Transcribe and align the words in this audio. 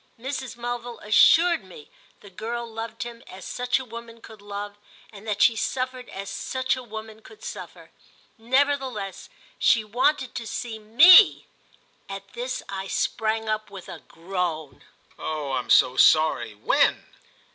Mrs. 0.19 0.57
Mulville 0.57 0.97
assured 1.01 1.63
me 1.63 1.87
the 2.21 2.31
girl 2.31 2.65
loved 2.65 3.03
him 3.03 3.21
as 3.27 3.45
such 3.45 3.77
a 3.77 3.85
woman 3.85 4.19
could 4.19 4.41
love 4.41 4.79
and 5.13 5.27
that 5.27 5.43
she 5.43 5.55
suffered 5.55 6.09
as 6.09 6.27
such 6.27 6.75
a 6.75 6.81
woman 6.81 7.21
could 7.21 7.43
suffer. 7.43 7.91
Nevertheless 8.35 9.29
she 9.59 9.83
wanted 9.83 10.33
to 10.33 10.47
see 10.47 10.79
me. 10.79 11.45
At 12.09 12.33
this 12.33 12.63
I 12.67 12.87
sprang 12.87 13.47
up 13.47 13.69
with 13.69 13.87
a 13.87 13.99
groan. 13.99 14.83
"Oh 15.19 15.51
I'm 15.51 15.69
so 15.69 15.97
sorry!—when?" 15.97 17.05